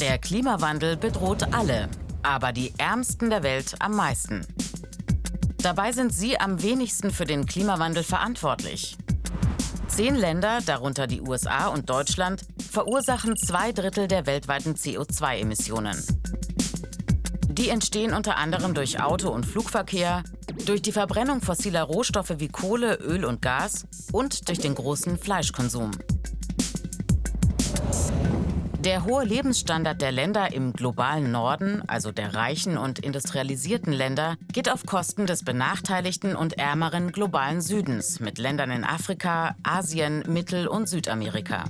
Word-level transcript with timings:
Der 0.00 0.16
Klimawandel 0.18 0.96
bedroht 0.96 1.52
alle, 1.52 1.88
aber 2.22 2.52
die 2.52 2.72
Ärmsten 2.78 3.30
der 3.30 3.42
Welt 3.42 3.74
am 3.80 3.96
meisten. 3.96 4.46
Dabei 5.60 5.90
sind 5.90 6.14
sie 6.14 6.38
am 6.38 6.62
wenigsten 6.62 7.10
für 7.10 7.24
den 7.24 7.46
Klimawandel 7.46 8.04
verantwortlich. 8.04 8.96
Zehn 9.88 10.14
Länder, 10.14 10.60
darunter 10.64 11.08
die 11.08 11.20
USA 11.20 11.66
und 11.66 11.90
Deutschland, 11.90 12.42
verursachen 12.70 13.36
zwei 13.36 13.72
Drittel 13.72 14.06
der 14.06 14.26
weltweiten 14.26 14.74
CO2-Emissionen. 14.74 16.00
Die 17.48 17.70
entstehen 17.70 18.14
unter 18.14 18.36
anderem 18.36 18.74
durch 18.74 19.02
Auto- 19.02 19.32
und 19.32 19.46
Flugverkehr, 19.46 20.22
durch 20.64 20.80
die 20.80 20.92
Verbrennung 20.92 21.40
fossiler 21.40 21.82
Rohstoffe 21.82 22.34
wie 22.36 22.48
Kohle, 22.48 22.94
Öl 23.00 23.24
und 23.24 23.42
Gas 23.42 23.84
und 24.12 24.48
durch 24.48 24.60
den 24.60 24.76
großen 24.76 25.18
Fleischkonsum. 25.18 25.90
Der 28.78 29.04
hohe 29.04 29.24
Lebensstandard 29.24 30.00
der 30.00 30.12
Länder 30.12 30.52
im 30.52 30.72
globalen 30.72 31.32
Norden, 31.32 31.82
also 31.88 32.12
der 32.12 32.34
reichen 32.34 32.78
und 32.78 33.00
industrialisierten 33.00 33.92
Länder, 33.92 34.36
geht 34.52 34.70
auf 34.70 34.86
Kosten 34.86 35.26
des 35.26 35.44
benachteiligten 35.44 36.36
und 36.36 36.58
ärmeren 36.58 37.10
globalen 37.10 37.60
Südens 37.60 38.20
mit 38.20 38.38
Ländern 38.38 38.70
in 38.70 38.84
Afrika, 38.84 39.56
Asien, 39.64 40.22
Mittel- 40.28 40.68
und 40.68 40.88
Südamerika. 40.88 41.64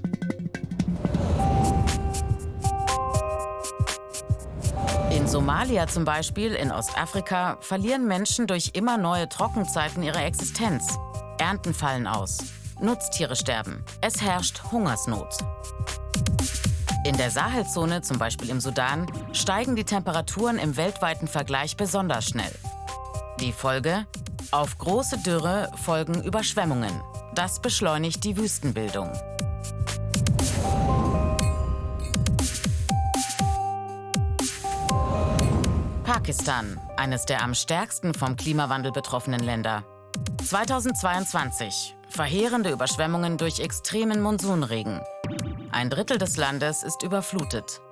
In 5.10 5.26
Somalia 5.26 5.86
zum 5.86 6.04
Beispiel, 6.04 6.52
in 6.52 6.70
Ostafrika, 6.70 7.56
verlieren 7.62 8.06
Menschen 8.06 8.46
durch 8.46 8.72
immer 8.74 8.98
neue 8.98 9.30
Trockenzeiten 9.30 10.02
ihre 10.02 10.20
Existenz. 10.20 10.98
Ernten 11.38 11.72
fallen 11.72 12.06
aus. 12.06 12.38
Nutztiere 12.80 13.34
sterben. 13.34 13.82
Es 14.02 14.20
herrscht 14.20 14.62
Hungersnot. 14.70 15.38
In 17.08 17.16
der 17.16 17.30
Sahelzone, 17.30 18.02
zum 18.02 18.18
Beispiel 18.18 18.50
im 18.50 18.60
Sudan, 18.60 19.10
steigen 19.32 19.74
die 19.76 19.84
Temperaturen 19.84 20.58
im 20.58 20.76
weltweiten 20.76 21.26
Vergleich 21.26 21.74
besonders 21.74 22.26
schnell. 22.26 22.52
Die 23.40 23.50
Folge? 23.50 24.06
Auf 24.50 24.76
große 24.76 25.16
Dürre 25.16 25.72
folgen 25.82 26.22
Überschwemmungen. 26.22 26.92
Das 27.34 27.62
beschleunigt 27.62 28.24
die 28.24 28.36
Wüstenbildung. 28.36 29.10
Pakistan, 36.04 36.78
eines 36.98 37.24
der 37.24 37.42
am 37.42 37.54
stärksten 37.54 38.12
vom 38.12 38.36
Klimawandel 38.36 38.92
betroffenen 38.92 39.40
Länder. 39.40 39.82
2022 40.44 41.96
verheerende 42.10 42.70
Überschwemmungen 42.70 43.38
durch 43.38 43.60
extremen 43.60 44.20
Monsunregen. 44.20 45.00
Ein 45.70 45.90
Drittel 45.90 46.16
des 46.18 46.36
Landes 46.38 46.82
ist 46.82 47.02
überflutet. 47.02 47.82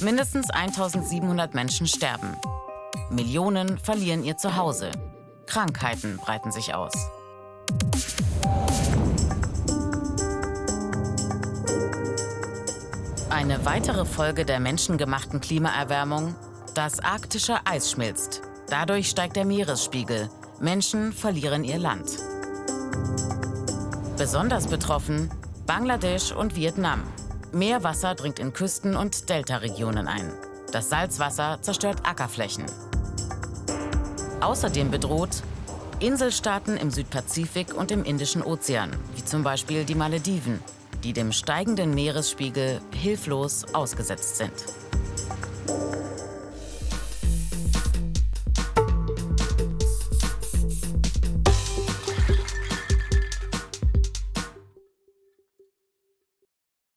Mindestens 0.00 0.50
1700 0.50 1.54
Menschen 1.54 1.86
sterben. 1.86 2.36
Millionen 3.10 3.78
verlieren 3.78 4.24
ihr 4.24 4.36
Zuhause. 4.36 4.90
Krankheiten 5.46 6.16
breiten 6.16 6.50
sich 6.50 6.74
aus. 6.74 6.92
Eine 13.30 13.64
weitere 13.64 14.04
Folge 14.04 14.44
der 14.44 14.58
menschengemachten 14.58 15.40
Klimaerwärmung, 15.40 16.34
das 16.74 17.00
arktische 17.00 17.64
Eis 17.64 17.90
schmilzt. 17.90 18.42
Dadurch 18.68 19.08
steigt 19.08 19.36
der 19.36 19.44
Meeresspiegel. 19.44 20.28
Menschen 20.60 21.12
verlieren 21.12 21.62
ihr 21.64 21.78
Land. 21.78 22.18
Besonders 24.16 24.66
betroffen 24.66 25.30
Bangladesch 25.74 26.32
und 26.32 26.54
Vietnam. 26.54 27.02
Meerwasser 27.50 28.14
dringt 28.14 28.38
in 28.38 28.52
Küsten- 28.52 28.94
und 28.94 29.30
Deltaregionen 29.30 30.06
ein. 30.06 30.30
Das 30.70 30.90
Salzwasser 30.90 31.62
zerstört 31.62 32.00
Ackerflächen. 32.04 32.66
Außerdem 34.42 34.90
bedroht 34.90 35.30
Inselstaaten 35.98 36.76
im 36.76 36.90
Südpazifik 36.90 37.72
und 37.74 37.90
im 37.90 38.04
Indischen 38.04 38.42
Ozean, 38.42 38.90
wie 39.16 39.24
zum 39.24 39.44
Beispiel 39.44 39.86
die 39.86 39.94
Malediven, 39.94 40.60
die 41.04 41.14
dem 41.14 41.32
steigenden 41.32 41.94
Meeresspiegel 41.94 42.82
hilflos 42.92 43.64
ausgesetzt 43.72 44.36
sind. 44.36 44.52